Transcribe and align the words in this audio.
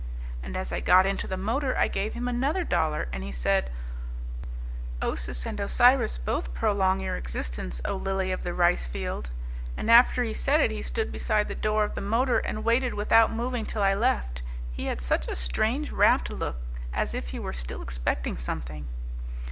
And 0.41 0.57
as 0.57 0.71
I 0.71 0.79
got 0.79 1.05
into 1.05 1.27
the 1.27 1.37
motor 1.37 1.77
I 1.77 1.87
gave 1.87 2.15
him 2.15 2.27
another 2.27 2.63
dollar 2.63 3.07
and 3.13 3.23
he 3.23 3.31
said, 3.31 3.69
'Osis 4.99 5.45
and 5.45 5.59
Osiris 5.59 6.17
both 6.17 6.55
prolong 6.55 7.01
your 7.01 7.15
existence, 7.17 7.81
O 7.85 7.97
lily 7.97 8.31
of 8.31 8.41
the 8.41 8.49
ricefield,' 8.55 9.29
and 9.77 9.91
after 9.91 10.23
he 10.23 10.29
had 10.29 10.37
said 10.37 10.59
it 10.59 10.71
he 10.71 10.81
stood 10.81 11.11
beside 11.11 11.47
the 11.47 11.53
door 11.53 11.83
of 11.83 11.93
the 11.93 12.01
motor 12.01 12.39
and 12.39 12.63
waited 12.63 12.95
without 12.95 13.31
moving 13.31 13.63
till 13.63 13.83
I 13.83 13.93
left. 13.93 14.41
He 14.73 14.85
had 14.87 15.01
such 15.01 15.27
a 15.27 15.35
strange, 15.35 15.91
rapt 15.91 16.31
look, 16.31 16.57
as 16.91 17.13
if 17.13 17.27
he 17.27 17.37
were 17.37 17.53
still 17.53 17.83
expecting 17.83 18.39
something!" 18.39 18.87